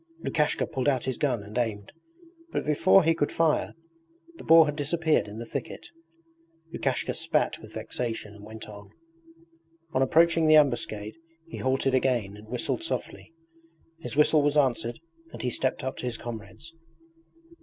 [0.23, 1.91] Lukashka pulled out his gun and aimed,
[2.51, 3.75] but before he could fire
[4.37, 5.89] the boar had disappeared in the thicket.
[6.73, 8.89] Lukashka spat with vexation and went on.
[9.93, 13.31] On approaching the ambuscade he halted again and whistled softly.
[13.99, 14.97] His whistle was answered
[15.33, 16.73] and he stepped up to his comrades.